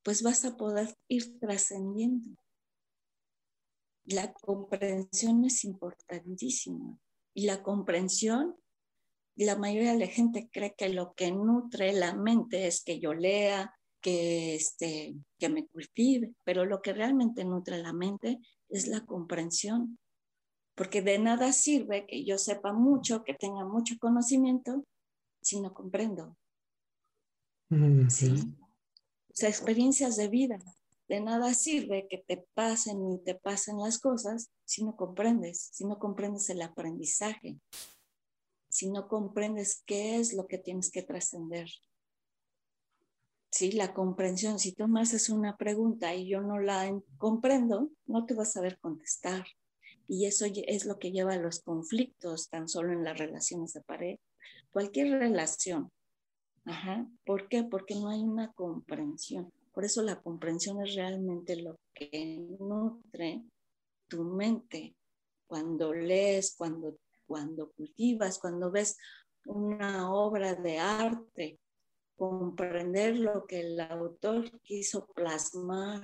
pues 0.03 0.24
vas 0.24 0.43
a 0.45 0.57
poder 0.57 0.95
ir 1.07 1.39
trascendiendo. 1.39 2.38
La 4.05 4.33
comprensión 4.33 5.45
es 5.45 5.63
importantísima. 5.63 6.98
Y 7.33 7.45
la 7.45 7.63
comprensión, 7.63 8.55
la 9.36 9.55
mayoría 9.55 9.93
de 9.93 10.00
la 10.00 10.07
gente 10.07 10.50
cree 10.51 10.75
que 10.75 10.89
lo 10.89 11.13
que 11.13 11.31
nutre 11.31 11.93
la 11.93 12.13
mente 12.13 12.67
es 12.67 12.83
que 12.83 13.00
yo 13.00 13.13
lea, 13.13 13.74
que, 14.01 14.55
este, 14.55 15.15
que 15.39 15.50
me 15.50 15.65
cultive, 15.67 16.33
pero 16.43 16.65
lo 16.65 16.81
que 16.81 16.93
realmente 16.93 17.45
nutre 17.45 17.81
la 17.81 17.93
mente 17.93 18.39
es 18.69 18.88
la 18.88 19.05
comprensión. 19.05 19.98
Porque 20.75 21.01
de 21.01 21.17
nada 21.19 21.53
sirve 21.53 22.05
que 22.05 22.25
yo 22.25 22.38
sepa 22.38 22.74
mucho, 22.74 23.24
que 23.24 23.33
tenga 23.33 23.65
mucho 23.65 23.95
conocimiento, 24.00 24.86
si 25.41 25.62
no 25.62 25.74
comprendo. 25.74 26.36
Sí. 28.10 28.55
O 29.29 29.36
sea, 29.36 29.50
experiencias 29.50 30.15
de 30.15 30.27
vida. 30.27 30.60
De 31.07 31.19
nada 31.19 31.53
sirve 31.53 32.07
que 32.10 32.17
te 32.17 32.45
pasen 32.53 33.12
y 33.12 33.19
te 33.24 33.36
pasen 33.36 33.77
las 33.79 34.00
cosas 34.00 34.51
si 34.63 34.83
no 34.83 34.95
comprendes, 34.95 35.69
si 35.74 35.86
no 35.86 36.00
comprendes 36.00 36.50
el 36.50 36.62
aprendizaje, 36.62 37.60
si 38.69 38.89
no 38.89 39.07
comprendes 39.07 39.83
qué 39.86 40.17
es 40.17 40.33
lo 40.33 40.48
que 40.48 40.57
tienes 40.57 40.91
que 40.91 41.03
trascender. 41.03 41.69
Sí, 43.51 43.72
la 43.72 43.93
comprensión, 43.93 44.57
si 44.57 44.72
tú 44.72 44.88
me 44.88 45.01
haces 45.01 45.29
una 45.29 45.57
pregunta 45.57 46.15
y 46.15 46.27
yo 46.27 46.41
no 46.41 46.60
la 46.60 46.91
comprendo, 47.17 47.91
no 48.07 48.25
te 48.25 48.33
vas 48.33 48.50
a 48.50 48.53
saber 48.53 48.79
contestar. 48.79 49.45
Y 50.07 50.25
eso 50.25 50.45
es 50.48 50.86
lo 50.86 50.98
que 50.98 51.12
lleva 51.12 51.33
a 51.33 51.39
los 51.39 51.62
conflictos, 51.62 52.50
tan 52.50 52.67
solo 52.67 52.93
en 52.93 53.03
las 53.03 53.17
relaciones 53.17 53.74
de 53.74 53.81
pareja, 53.81 54.22
cualquier 54.72 55.12
relación. 55.19 55.91
Ajá. 56.65 57.07
¿Por 57.25 57.48
qué? 57.48 57.63
Porque 57.63 57.93
no 57.93 58.10
hay 58.10 58.22
una 58.22 58.51
comprensión. 58.53 59.51
Por 59.74 59.86
eso 59.86 60.03
la 60.03 60.22
comprensión 60.22 60.82
es 60.86 60.96
realmente 60.96 61.56
lo 61.56 61.80
que 61.94 62.38
nutre 62.60 63.44
tu 64.08 64.24
mente 64.24 64.96
cuando 65.48 65.94
lees, 65.94 66.56
cuando, 66.56 66.98
cuando 67.25 67.72
cultivas, 67.72 68.38
cuando 68.39 68.72
ves 68.72 68.98
una 69.46 70.13
obra 70.13 70.53
de 70.56 70.77
arte, 70.77 71.60
comprender 72.15 73.18
lo 73.18 73.46
que 73.46 73.62
el 73.62 73.80
autor 73.80 74.62
quiso 74.62 75.08
plasmar 75.08 76.03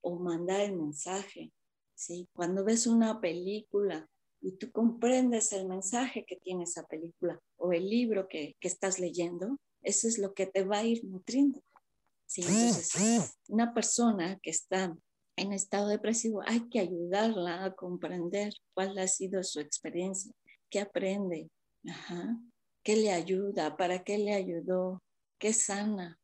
o 0.00 0.18
mandar 0.18 0.62
el 0.62 0.76
mensaje. 0.76 1.52
¿sí? 1.94 2.26
Cuando 2.32 2.64
ves 2.64 2.86
una 2.86 3.20
película 3.20 4.08
y 4.40 4.52
tú 4.52 4.70
comprendes 4.72 5.52
el 5.52 5.68
mensaje 5.68 6.24
que 6.26 6.36
tiene 6.36 6.64
esa 6.64 6.86
película 6.86 7.38
o 7.56 7.72
el 7.72 7.88
libro 7.88 8.28
que, 8.28 8.56
que 8.60 8.68
estás 8.68 8.98
leyendo, 8.98 9.58
eso 9.82 10.08
es 10.08 10.18
lo 10.18 10.32
que 10.32 10.46
te 10.46 10.64
va 10.64 10.78
a 10.78 10.84
ir 10.84 11.04
nutriendo. 11.04 11.62
Una 13.48 13.72
persona 13.72 14.38
que 14.42 14.50
está 14.50 14.96
en 15.36 15.52
estado 15.52 15.88
depresivo 15.88 16.42
hay 16.46 16.68
que 16.68 16.80
ayudarla 16.80 17.64
a 17.64 17.74
comprender 17.74 18.52
cuál 18.72 18.96
ha 18.98 19.08
sido 19.08 19.42
su 19.42 19.60
experiencia, 19.60 20.32
qué 20.70 20.80
aprende, 20.80 21.50
qué 22.82 22.96
le 22.96 23.12
ayuda, 23.12 23.76
para 23.76 24.02
qué 24.04 24.18
le 24.18 24.34
ayudó, 24.34 25.02
qué 25.38 25.52
sana. 25.52 26.18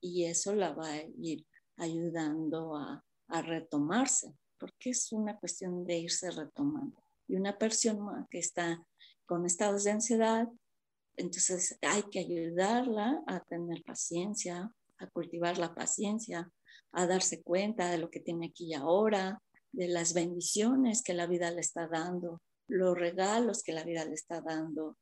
y 0.00 0.24
eso 0.24 0.54
la 0.54 0.72
va 0.72 0.88
a 0.88 1.02
ir 1.18 1.44
ayudando 1.76 2.76
a, 2.76 3.04
a 3.28 3.42
retomarse, 3.42 4.32
porque 4.58 4.90
es 4.90 5.12
una 5.12 5.36
cuestión 5.38 5.84
de 5.84 5.98
irse 5.98 6.30
retomando. 6.30 7.02
Y 7.28 7.36
una 7.36 7.58
persona 7.58 8.26
que 8.30 8.38
está 8.38 8.84
con 9.26 9.44
estados 9.46 9.84
de 9.84 9.92
ansiedad, 9.92 10.48
entonces 11.16 11.76
hay 11.82 12.02
que 12.04 12.20
ayudarla 12.20 13.22
a 13.26 13.40
tener 13.40 13.82
paciencia, 13.82 14.70
a 14.98 15.06
cultivar 15.08 15.58
la 15.58 15.74
paciencia, 15.74 16.50
a 16.92 17.06
darse 17.06 17.42
cuenta 17.42 17.90
de 17.90 17.98
lo 17.98 18.10
que 18.10 18.20
tiene 18.20 18.46
aquí 18.46 18.66
y 18.66 18.74
ahora, 18.74 19.42
de 19.72 19.88
las 19.88 20.14
bendiciones 20.14 21.02
que 21.02 21.14
la 21.14 21.26
vida 21.26 21.50
le 21.50 21.60
está 21.60 21.86
dando, 21.86 22.40
los 22.68 22.96
regalos 22.96 23.62
que 23.62 23.72
la 23.72 23.84
vida 23.84 24.04
le 24.04 24.14
está 24.14 24.40
dando, 24.40 24.96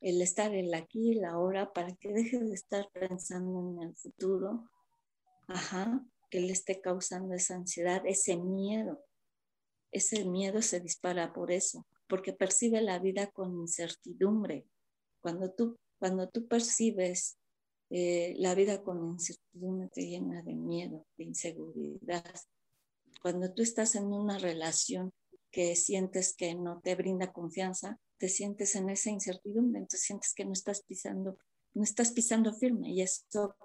el 0.00 0.22
estar 0.22 0.54
el 0.54 0.72
aquí 0.74 1.12
y 1.12 1.14
la 1.14 1.30
ahora 1.30 1.72
para 1.72 1.94
que 1.96 2.12
deje 2.12 2.38
de 2.38 2.54
estar 2.54 2.88
pensando 2.92 3.60
en 3.60 3.88
el 3.88 3.96
futuro, 3.96 4.70
ajá, 5.48 6.04
que 6.30 6.40
le 6.40 6.52
esté 6.52 6.80
causando 6.80 7.34
esa 7.34 7.56
ansiedad, 7.56 8.02
ese 8.04 8.36
miedo. 8.36 9.02
Ese 9.90 10.24
miedo 10.24 10.60
se 10.60 10.80
dispara 10.80 11.32
por 11.32 11.50
eso, 11.50 11.86
porque 12.08 12.32
percibe 12.32 12.82
la 12.82 12.98
vida 12.98 13.28
con 13.28 13.58
incertidumbre. 13.58 14.66
Cuando 15.20 15.50
tú, 15.50 15.78
cuando 15.98 16.28
tú 16.28 16.46
percibes 16.46 17.38
eh, 17.90 18.34
la 18.38 18.54
vida 18.54 18.82
con 18.82 19.12
incertidumbre 19.12 19.88
te 19.88 20.06
llena 20.06 20.42
de 20.42 20.54
miedo, 20.54 21.06
de 21.16 21.24
inseguridad. 21.24 22.34
Cuando 23.22 23.52
tú 23.52 23.62
estás 23.62 23.94
en 23.94 24.06
una 24.06 24.38
relación 24.38 25.12
que 25.50 25.74
sientes 25.76 26.34
que 26.36 26.54
no 26.54 26.80
te 26.82 26.94
brinda 26.94 27.32
confianza, 27.32 27.98
te 28.18 28.28
sientes 28.28 28.74
en 28.74 28.90
esa 28.90 29.10
incertidumbre, 29.10 29.80
entonces 29.80 30.02
sientes 30.02 30.34
que 30.34 30.44
no 30.44 30.52
estás 30.52 30.82
pisando, 30.82 31.38
no 31.74 31.82
estás 31.82 32.12
pisando 32.12 32.52
firme 32.52 32.90
y 32.90 33.02
eso 33.02 33.56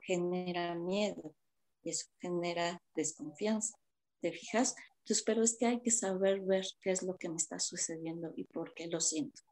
genera 0.00 0.74
miedo 0.74 1.34
y 1.82 1.90
eso 1.90 2.06
genera 2.20 2.82
desconfianza. 2.94 3.76
¿Te 4.20 4.32
fijas? 4.32 4.74
Entonces, 4.98 5.22
pero 5.24 5.42
es 5.42 5.56
que 5.58 5.66
hay 5.66 5.80
que 5.80 5.90
saber 5.90 6.40
ver 6.40 6.64
qué 6.80 6.90
es 6.90 7.02
lo 7.02 7.16
que 7.16 7.28
me 7.28 7.36
está 7.36 7.58
sucediendo 7.58 8.32
y 8.36 8.44
por 8.44 8.74
qué 8.74 8.86
lo 8.86 9.00
siento. 9.00 9.42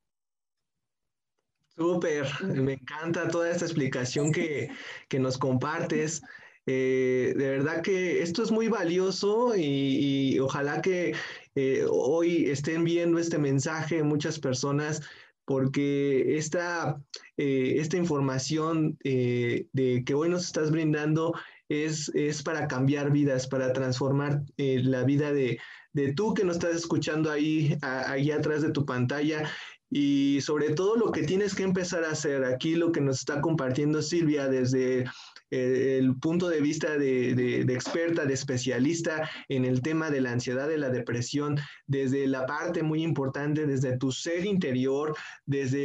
Súper, 1.77 2.27
me 2.45 2.75
encanta 2.75 3.29
toda 3.29 3.51
esta 3.51 3.65
explicación 3.65 4.31
que, 4.31 4.71
nos 5.19 5.39
compartes. 5.39 6.23
Eh, 6.67 7.35
de 7.37 7.51
verdad 7.51 7.83
que 7.83 8.23
esto 8.23 8.43
es 8.43 8.51
muy 8.51 8.69
valioso 8.69 9.55
y, 9.57 10.39
ojalá 10.39 10.83
que 10.83 11.15
eh, 11.55 11.85
hoy 11.91 12.47
estén 12.51 12.85
viendo 12.85 13.19
este 13.19 13.39
mensaje 13.39 14.03
muchas 14.03 14.39
personas 14.39 15.01
porque 15.45 16.37
esta, 16.37 17.01
eh, 17.37 17.75
esta 17.79 17.97
información 17.97 18.97
de 19.03 20.03
que 20.07 20.15
hoy 20.15 20.29
nos 20.29 20.45
estás 20.45 20.71
brindando 20.71 21.35
es, 21.69 22.11
es 22.15 22.43
para 22.43 22.69
cambiar 22.69 23.11
vidas, 23.11 23.49
para 23.49 23.73
transformar 23.73 24.43
la 24.57 25.05
vida 25.05 25.33
de, 25.33 25.59
de, 25.95 26.13
tú 26.13 26.35
que 26.35 26.45
nos 26.45 26.57
estás 26.57 26.77
escuchando 26.77 27.31
ahí, 27.31 27.77
ahí 27.83 28.31
atrás 28.31 28.63
de 28.63 28.71
tu 28.71 28.85
pantalla 28.85 29.51
y 29.95 30.41
sobre 30.41 30.71
todo 30.71 30.97
lo 30.97 31.13
que 31.13 31.23
tienes 31.23 31.55
que 31.55 31.65
empezar 31.65 32.03
a 32.05 32.13
hacer. 32.13 32.45
Aquí 32.45 32.77
lo 32.77 32.93
que 32.93 33.03
nos 33.03 33.19
está 33.19 33.43
compartiendo 33.43 34.01
Silvia 34.01 34.49
desde 34.49 35.05
eh, 35.51 35.99
el 35.99 36.17
punto 36.17 36.49
de 36.49 36.63
vista 36.63 36.97
de, 36.97 37.61
experta, 37.61 38.25
de 38.25 38.33
especialista 38.33 39.29
en 39.51 39.67
el 39.67 39.83
tema 39.83 40.11
de 40.11 40.23
la 40.23 40.33
ansiedad, 40.33 40.67
de 40.67 40.79
la 40.79 40.89
depresión, 40.89 41.59
desde 41.87 42.27
la 42.27 42.47
parte 42.47 42.83
muy 42.83 43.03
importante, 43.03 43.67
desde 43.67 43.99
tu 43.99 44.13
ser 44.13 44.47
interior, 44.47 45.15
desde 45.45 45.79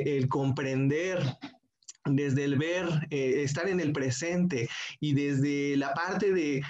eh, 0.00 0.18
el 0.18 0.28
comprender 0.28 1.20
desde 2.04 2.44
el 2.44 2.58
ver, 2.58 2.86
eh, 3.10 3.42
estar 3.42 3.68
en 3.68 3.80
el 3.80 3.92
presente 3.92 4.68
y 5.00 5.14
desde 5.14 5.76
la 5.76 5.94
parte 5.94 6.32
de, 6.32 6.62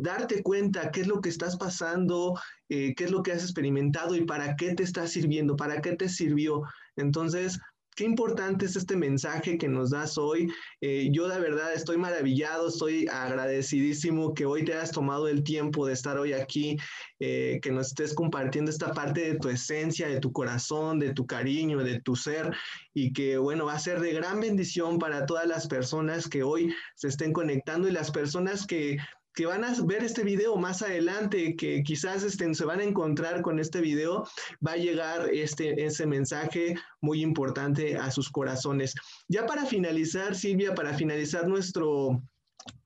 darte 0.00 0.42
cuenta 0.42 0.90
qué 0.90 1.00
es 1.00 1.06
lo 1.06 1.20
que 1.20 1.28
estás 1.28 1.56
pasando, 1.56 2.38
eh, 2.68 2.94
qué 2.94 3.04
es 3.04 3.10
lo 3.10 3.22
que 3.22 3.32
has 3.32 3.42
experimentado 3.42 4.14
y 4.14 4.24
para 4.24 4.56
qué 4.56 4.74
te 4.74 4.82
está 4.82 5.06
sirviendo, 5.06 5.56
para 5.56 5.80
qué 5.80 5.96
te 5.96 6.08
sirvió. 6.08 6.62
Entonces, 6.96 7.58
qué 7.94 8.04
importante 8.04 8.66
es 8.66 8.76
este 8.76 8.96
mensaje 8.96 9.56
que 9.58 9.68
nos 9.68 9.90
das 9.90 10.18
hoy. 10.18 10.48
Eh, 10.80 11.08
yo 11.12 11.28
de 11.28 11.40
verdad 11.40 11.72
estoy 11.72 11.96
maravillado, 11.96 12.68
estoy 12.68 13.06
agradecidísimo 13.06 14.34
que 14.34 14.46
hoy 14.46 14.64
te 14.64 14.74
hayas 14.74 14.90
tomado 14.90 15.28
el 15.28 15.42
tiempo 15.42 15.86
de 15.86 15.92
estar 15.92 16.18
hoy 16.18 16.32
aquí, 16.32 16.76
eh, 17.20 17.60
que 17.62 17.70
nos 17.70 17.88
estés 17.88 18.14
compartiendo 18.14 18.70
esta 18.70 18.92
parte 18.92 19.32
de 19.32 19.38
tu 19.38 19.48
esencia, 19.48 20.08
de 20.08 20.20
tu 20.20 20.32
corazón, 20.32 20.98
de 20.98 21.12
tu 21.12 21.26
cariño, 21.26 21.78
de 21.84 22.00
tu 22.00 22.16
ser 22.16 22.54
y 22.92 23.12
que 23.12 23.38
bueno, 23.38 23.66
va 23.66 23.74
a 23.74 23.78
ser 23.78 24.00
de 24.00 24.12
gran 24.12 24.40
bendición 24.40 24.98
para 24.98 25.26
todas 25.26 25.46
las 25.46 25.66
personas 25.66 26.28
que 26.28 26.42
hoy 26.42 26.74
se 26.94 27.08
estén 27.08 27.32
conectando 27.32 27.88
y 27.88 27.92
las 27.92 28.10
personas 28.10 28.66
que 28.66 28.98
que 29.34 29.46
van 29.46 29.64
a 29.64 29.74
ver 29.84 30.04
este 30.04 30.22
video 30.22 30.56
más 30.56 30.82
adelante, 30.82 31.56
que 31.56 31.82
quizás 31.82 32.22
estén, 32.22 32.54
se 32.54 32.64
van 32.64 32.80
a 32.80 32.84
encontrar 32.84 33.42
con 33.42 33.58
este 33.58 33.80
video, 33.80 34.26
va 34.66 34.72
a 34.72 34.76
llegar 34.76 35.28
este, 35.32 35.84
ese 35.84 36.06
mensaje 36.06 36.76
muy 37.00 37.20
importante 37.20 37.96
a 37.96 38.10
sus 38.10 38.30
corazones. 38.30 38.94
Ya 39.28 39.44
para 39.44 39.66
finalizar, 39.66 40.36
Silvia, 40.36 40.74
para 40.74 40.94
finalizar 40.94 41.48
nuestro, 41.48 42.22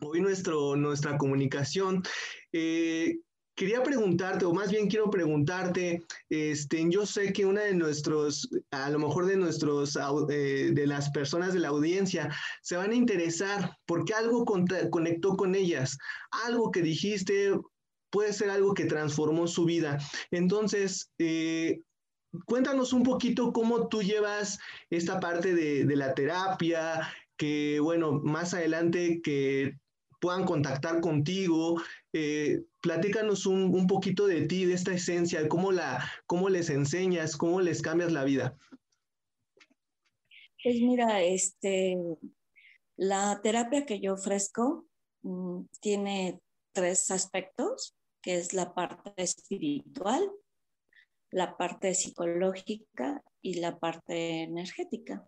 hoy 0.00 0.20
nuestro, 0.20 0.74
nuestra 0.74 1.18
comunicación, 1.18 2.02
eh, 2.52 3.18
Quería 3.58 3.82
preguntarte, 3.82 4.44
o 4.44 4.52
más 4.52 4.70
bien 4.70 4.86
quiero 4.86 5.10
preguntarte, 5.10 6.04
este, 6.30 6.86
yo 6.88 7.04
sé 7.04 7.32
que 7.32 7.44
una 7.44 7.62
de 7.62 7.74
nuestros, 7.74 8.48
a 8.70 8.88
lo 8.88 9.00
mejor 9.00 9.26
de 9.26 9.36
nuestros, 9.36 9.98
eh, 10.30 10.70
de 10.72 10.86
las 10.86 11.10
personas 11.10 11.54
de 11.54 11.58
la 11.58 11.70
audiencia, 11.70 12.32
se 12.62 12.76
van 12.76 12.92
a 12.92 12.94
interesar 12.94 13.76
porque 13.84 14.14
algo 14.14 14.44
conectó 14.44 15.36
con 15.36 15.56
ellas, 15.56 15.98
algo 16.46 16.70
que 16.70 16.82
dijiste 16.82 17.58
puede 18.10 18.32
ser 18.32 18.50
algo 18.50 18.74
que 18.74 18.84
transformó 18.84 19.48
su 19.48 19.64
vida. 19.64 19.98
Entonces, 20.30 21.10
eh, 21.18 21.80
cuéntanos 22.46 22.92
un 22.92 23.02
poquito 23.02 23.52
cómo 23.52 23.88
tú 23.88 24.04
llevas 24.04 24.60
esta 24.88 25.18
parte 25.18 25.52
de, 25.52 25.96
la 25.96 26.14
terapia, 26.14 27.12
que 27.36 27.80
bueno, 27.80 28.12
más 28.12 28.54
adelante 28.54 29.20
que 29.20 29.72
puedan 30.20 30.44
contactar 30.44 31.00
contigo. 31.00 31.82
Eh, 32.12 32.60
platícanos 32.80 33.46
un, 33.46 33.86
poquito 33.86 34.26
de 34.26 34.46
ti, 34.46 34.64
de 34.64 34.74
esta 34.74 34.92
esencia, 34.92 35.48
cómo, 35.48 35.72
la, 35.72 36.04
cómo 36.26 36.48
les 36.48 36.70
enseñas, 36.70 37.36
cómo 37.36 37.60
les 37.60 37.82
cambias 37.82 38.12
la 38.12 38.24
vida. 38.24 38.56
Pues 40.62 40.76
mira, 40.80 41.22
este, 41.22 41.96
la 42.96 43.40
terapia 43.42 43.86
que 43.86 44.00
yo 44.00 44.14
ofrezco 44.14 44.86
mm, 45.22 45.62
tiene 45.80 46.40
tres 46.72 47.10
aspectos, 47.10 47.96
que 48.22 48.36
es 48.36 48.52
la 48.52 48.74
parte 48.74 49.12
espiritual, 49.16 50.30
la 51.30 51.56
parte 51.56 51.94
psicológica 51.94 53.22
y 53.42 53.54
la 53.54 53.78
parte 53.78 54.42
energética. 54.42 55.26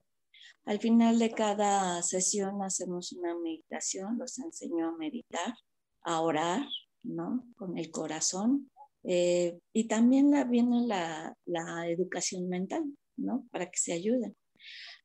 Al 0.64 0.78
final 0.78 1.18
de 1.18 1.30
cada 1.30 2.02
sesión 2.02 2.62
hacemos 2.62 3.12
una 3.12 3.34
meditación, 3.38 4.18
los 4.18 4.38
enseño 4.38 4.88
a 4.88 4.96
meditar, 4.96 5.54
a 6.02 6.20
orar, 6.20 6.66
¿no? 7.02 7.46
Con 7.56 7.78
el 7.78 7.90
corazón. 7.90 8.70
Eh, 9.02 9.58
y 9.72 9.88
también 9.88 10.30
la, 10.30 10.44
viene 10.44 10.86
la, 10.86 11.88
educación 11.88 12.48
mental, 12.48 12.84
¿no? 13.16 13.46
Para 13.50 13.66
que 13.70 13.78
se 13.78 13.92
ayuden. 13.92 14.36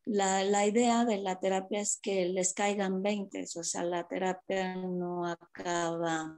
La, 0.05 0.67
idea 0.67 1.05
de 1.05 1.17
la 1.17 1.39
terapia 1.39 1.79
es 1.79 1.99
que 2.01 2.25
les 2.25 2.53
caigan 2.53 3.01
20, 3.01 3.45
o 3.55 3.63
sea, 3.63 3.84
la 3.84 4.08
terapia 4.08 4.75
no 4.75 5.25
acaba 5.25 6.38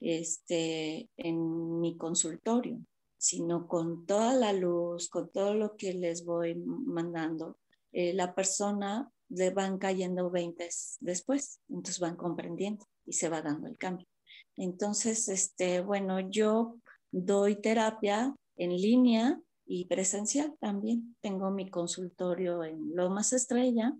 este, 0.00 1.10
en 1.16 1.80
mi 1.80 1.96
consultorio, 1.96 2.78
sino 3.18 3.66
con 3.66 4.06
toda 4.06 4.34
la 4.34 4.52
luz, 4.52 5.08
con 5.08 5.30
todo 5.30 5.54
lo 5.54 5.76
que 5.76 5.92
les 5.92 6.24
voy 6.24 6.54
mandando, 6.54 7.58
eh, 7.92 8.12
la 8.14 8.34
persona 8.34 9.10
le 9.28 9.50
van 9.50 9.78
cayendo 9.78 10.30
20 10.30 10.68
después, 11.00 11.60
entonces 11.68 11.98
van 11.98 12.16
comprendiendo 12.16 12.86
y 13.04 13.12
se 13.14 13.28
va 13.28 13.42
dando 13.42 13.68
el 13.68 13.76
cambio. 13.76 14.06
Entonces, 14.56 15.28
este, 15.28 15.80
bueno, 15.80 16.20
yo 16.20 16.76
doy 17.10 17.56
terapia 17.60 18.34
en 18.56 18.76
línea 18.76 19.40
y 19.66 19.86
presencial 19.86 20.56
también. 20.60 21.16
Tengo 21.20 21.50
mi 21.50 21.70
consultorio 21.70 22.64
en 22.64 22.94
Lomas 22.94 23.32
Estrella, 23.32 23.92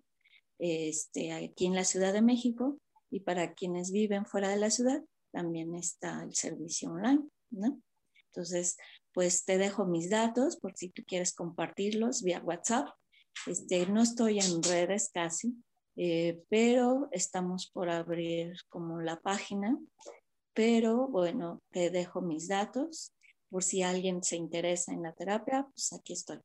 este, 0.59 1.33
aquí 1.33 1.67
en 1.67 1.75
la 1.75 1.85
Ciudad 1.85 2.13
de 2.13 2.23
México, 2.23 2.79
y 3.11 3.21
para 3.21 3.55
quienes 3.55 3.93
viven 3.93 4.27
fuera 4.27 4.49
de 4.49 4.57
la 4.57 4.71
ciudad, 4.71 5.03
también 5.33 5.75
está 5.75 6.23
el 6.23 6.35
servicio 6.35 6.91
online, 6.91 7.29
¿no? 7.51 7.81
Entonces, 8.29 8.77
pues 9.13 9.45
te 9.45 9.59
dejo 9.59 9.87
mis 9.87 10.11
datos 10.11 10.57
por 10.57 10.77
si 10.77 10.91
tú 10.91 11.03
quieres 11.07 11.35
compartirlos 11.35 12.23
vía 12.23 12.43
WhatsApp 12.43 12.89
este, 13.47 13.87
no 13.87 14.03
estoy 14.03 14.41
en 14.41 14.63
redes 14.63 15.11
casi, 15.13 15.55
eh, 15.97 16.43
pero 16.49 17.09
estamos 17.13 17.71
por 17.71 17.89
abrir 17.91 18.57
como 18.69 19.01
la 19.01 19.21
página. 19.21 19.79
Pero 20.57 21.07
bueno, 21.09 21.61
te 21.71 21.91
dejo 21.91 22.23
mis 22.23 22.49
datos 22.49 23.13
por 23.51 23.63
si 23.63 23.83
alguien 23.83 24.23
se 24.23 24.37
interesa 24.37 24.95
en 24.95 25.03
la 25.03 25.13
terapia, 25.13 25.67
pues 25.71 25.93
aquí 25.93 26.15
estoy. 26.15 26.41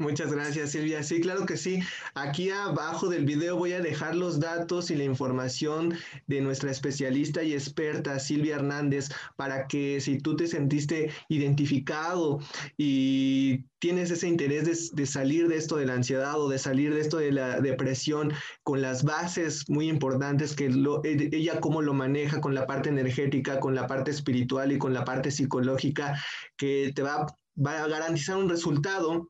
Muchas 0.00 0.32
gracias, 0.32 0.70
Silvia. 0.70 1.02
Sí, 1.02 1.20
claro 1.20 1.44
que 1.44 1.56
sí. 1.56 1.80
Aquí 2.14 2.50
abajo 2.50 3.08
del 3.08 3.24
video 3.24 3.56
voy 3.56 3.72
a 3.72 3.80
dejar 3.80 4.14
los 4.14 4.38
datos 4.38 4.92
y 4.92 4.94
la 4.94 5.02
información 5.02 5.92
de 6.28 6.40
nuestra 6.40 6.70
especialista 6.70 7.42
y 7.42 7.52
experta, 7.52 8.20
Silvia 8.20 8.54
Hernández, 8.54 9.08
para 9.34 9.66
que 9.66 10.00
si 10.00 10.18
tú 10.18 10.36
te 10.36 10.46
sentiste 10.46 11.10
identificado 11.28 12.38
y 12.76 13.64
tienes 13.80 14.12
ese 14.12 14.28
interés 14.28 14.92
de, 14.94 15.06
salir 15.06 15.48
de 15.48 15.56
esto 15.56 15.74
de 15.74 15.86
la 15.86 15.94
ansiedad 15.94 16.40
o 16.40 16.48
de 16.48 16.60
salir 16.60 16.94
de 16.94 17.00
esto 17.00 17.16
de 17.16 17.32
la 17.32 17.60
depresión 17.60 18.32
con 18.62 18.80
las 18.80 19.02
bases 19.02 19.68
muy 19.68 19.88
importantes 19.88 20.54
que 20.54 20.66
e, 20.66 21.28
ella 21.32 21.58
cómo 21.58 21.82
lo 21.82 21.92
maneja 21.92 22.40
con 22.40 22.54
la 22.54 22.68
parte 22.68 22.88
energética, 22.88 23.58
con 23.58 23.74
la 23.74 23.88
parte 23.88 24.12
espiritual 24.12 24.70
y 24.70 24.78
con 24.78 24.94
la 24.94 25.04
parte 25.04 25.32
psicológica, 25.32 26.22
que 26.56 26.92
te 26.94 27.02
va, 27.02 27.26
va 27.56 27.82
a 27.82 27.88
garantizar 27.88 28.36
un 28.36 28.48
resultado 28.48 29.28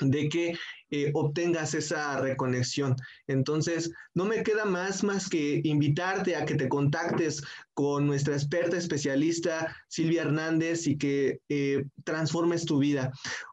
de 0.00 0.28
que 0.28 0.54
eh, 0.90 1.10
obtengas 1.14 1.74
esa 1.74 2.20
reconexión. 2.20 2.96
Entonces, 3.26 3.90
no 4.14 4.24
me 4.24 4.42
queda 4.42 4.64
más 4.64 5.02
más 5.02 5.28
que 5.28 5.60
invitarte 5.64 6.36
a 6.36 6.44
que 6.44 6.54
te 6.54 6.68
contactes 6.68 7.42
con 7.74 8.06
nuestra 8.06 8.34
experta 8.34 8.76
especialista 8.76 9.74
Silvia 9.88 10.22
Hernández 10.22 10.86
y 10.86 10.98
que 10.98 11.40
eh, 11.48 11.84
transformes 12.04 12.66
tu 12.66 12.78
vida. 12.78 13.10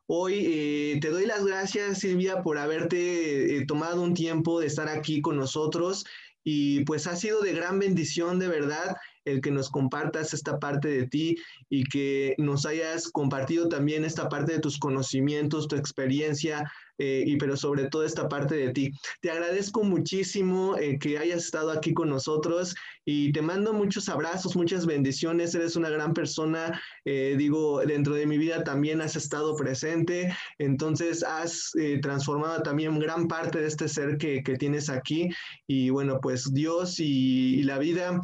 Hoy 0.07 0.43
eh, 0.45 0.99
te 1.01 1.09
doy 1.09 1.25
las 1.25 1.45
gracias, 1.45 1.99
Silvia, 1.99 2.41
por 2.41 2.57
haberte 2.57 3.63
tomado 3.67 4.01
un 4.01 4.13
tiempo 4.13 4.59
de 4.59 4.67
estar 4.67 4.89
aquí 4.89 5.21
con 5.21 5.37
nosotros 5.37 6.03
y 6.43 6.83
pues 6.85 7.05
ha 7.07 7.15
sido 7.15 7.41
de 7.41 7.53
gran 7.53 7.79
bendición, 7.79 8.39
de 8.39 8.47
verdad 8.47 8.95
el 9.25 9.41
que 9.41 9.51
nos 9.51 9.69
compartas 9.69 10.33
esta 10.33 10.59
parte 10.59 10.87
de 10.87 11.07
ti 11.07 11.35
y 11.69 11.83
que 11.83 12.35
nos 12.37 12.65
hayas 12.65 13.09
compartido 13.11 13.67
también 13.69 14.05
esta 14.05 14.29
parte 14.29 14.53
de 14.53 14.59
tus 14.59 14.77
conocimientos, 14.77 15.67
tu 15.67 15.75
experiencia, 15.75 16.69
eh, 16.99 17.23
y 17.25 17.37
pero 17.37 17.55
sobre 17.55 17.85
todo 17.85 18.03
esta 18.03 18.27
parte 18.27 18.55
de 18.55 18.73
ti. 18.73 18.91
Te 19.21 19.31
agradezco 19.31 19.83
muchísimo 19.83 20.77
eh, 20.77 20.99
que 20.99 21.17
hayas 21.17 21.45
estado 21.45 21.71
aquí 21.71 21.93
con 21.93 22.09
nosotros 22.09 22.75
y 23.05 23.31
te 23.31 23.41
mando 23.41 23.73
muchos 23.73 24.09
abrazos, 24.09 24.57
muchas 24.57 24.85
bendiciones. 24.85 25.55
Eres 25.55 25.77
una 25.77 25.89
gran 25.89 26.13
persona, 26.13 26.79
eh, 27.05 27.35
digo, 27.37 27.79
dentro 27.85 28.15
de 28.15 28.25
mi 28.25 28.37
vida 28.37 28.65
también 28.65 28.99
has 28.99 29.15
estado 29.15 29.55
presente, 29.55 30.35
entonces 30.57 31.23
has 31.23 31.71
transformado 32.01 32.61
también 32.61 32.99
gran 32.99 33.27
parte 33.27 33.61
de 33.61 33.67
este 33.67 33.87
ser 33.87 34.17
que, 34.17 34.43
que, 34.43 34.57
tienes 34.59 34.89
aquí 34.89 35.29
y 35.67 35.89
bueno, 35.89 36.19
pues 36.21 36.53
Dios 36.53 36.99
y, 36.99 37.59
y 37.59 37.63
la 37.63 37.77
vida 37.79 38.21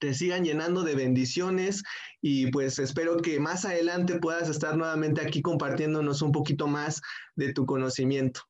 te 0.00 0.14
sigan 0.14 0.44
llenando 0.44 0.82
de 0.82 0.94
bendiciones 0.94 1.82
y 2.20 2.50
pues 2.50 2.78
espero 2.78 3.18
que 3.18 3.38
más 3.38 3.64
adelante 3.64 4.18
puedas 4.18 4.48
estar 4.48 4.76
nuevamente 4.76 5.20
aquí 5.20 5.42
compartiéndonos 5.42 6.22
un 6.22 6.32
poquito 6.32 6.66
más 6.66 7.00
de 7.36 7.52
tu 7.52 7.66
conocimiento. 7.66 8.40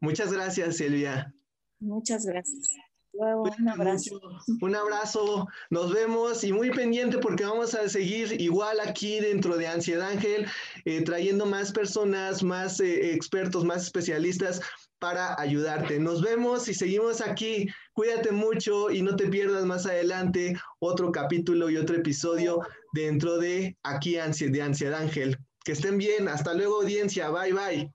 Muchas 0.00 0.32
gracias, 0.32 0.76
Silvia. 0.76 1.34
Muchas 1.80 2.24
gracias. 2.24 2.68
un 3.12 3.68
abrazo. 3.68 4.20
Un 4.60 4.76
abrazo, 4.76 5.48
nos 5.70 5.92
vemos 5.92 6.44
y 6.44 6.52
muy 6.52 6.70
pendiente 6.70 7.18
porque 7.18 7.44
vamos 7.44 7.74
a 7.74 7.88
seguir 7.88 8.40
igual 8.40 8.80
aquí 8.80 9.20
dentro 9.20 9.56
de 9.56 9.66
Ansiedad 9.66 10.10
Ángel, 10.10 10.46
eh, 10.84 11.02
trayendo 11.02 11.46
más 11.46 11.72
personas, 11.72 12.42
más 12.42 12.80
eh, 12.80 13.14
expertos, 13.14 13.64
más 13.64 13.84
especialistas 13.84 14.60
para 15.00 15.40
ayudarte. 15.40 15.98
Nos 15.98 16.22
vemos 16.22 16.68
y 16.68 16.74
seguimos 16.74 17.20
aquí. 17.20 17.66
Cuídate 17.94 18.30
mucho 18.30 18.90
y 18.90 19.02
no 19.02 19.16
te 19.16 19.26
pierdas 19.28 19.64
más 19.64 19.86
adelante 19.86 20.54
otro 20.78 21.10
capítulo 21.10 21.68
y 21.70 21.76
otro 21.76 21.96
episodio 21.96 22.60
dentro 22.92 23.38
de 23.38 23.76
aquí 23.82 24.12
de 24.12 24.62
Ansiedad 24.62 25.00
Ángel. 25.00 25.38
Que 25.64 25.72
estén 25.72 25.98
bien. 25.98 26.28
Hasta 26.28 26.54
luego 26.54 26.82
audiencia. 26.82 27.30
Bye 27.30 27.52
bye. 27.52 27.92